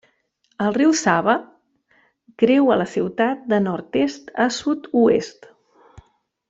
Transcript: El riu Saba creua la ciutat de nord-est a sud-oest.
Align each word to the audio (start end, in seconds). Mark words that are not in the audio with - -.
El 0.67 0.71
riu 0.77 0.93
Saba 1.01 1.35
creua 2.45 2.79
la 2.83 2.89
ciutat 2.97 3.47
de 3.53 3.63
nord-est 3.69 4.35
a 4.47 4.49
sud-oest. 4.59 5.51